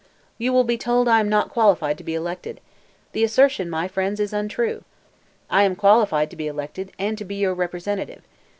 "You 0.39 0.51
will 0.51 0.63
be 0.63 0.79
told 0.79 1.07
I 1.07 1.19
am 1.19 1.29
not 1.29 1.51
qualified 1.51 1.95
to 1.99 2.03
be 2.03 2.15
elected; 2.15 2.59
the 3.11 3.23
assertion, 3.23 3.69
my 3.69 3.87
friends, 3.87 4.19
is 4.19 4.33
untrue. 4.33 4.83
I 5.47 5.61
am 5.61 5.75
qualified 5.75 6.31
to 6.31 6.35
be 6.35 6.47
elected, 6.47 6.91
and 6.97 7.19
to 7.19 7.23
be 7.23 7.35
your 7.35 7.53
representative. 7.53 8.23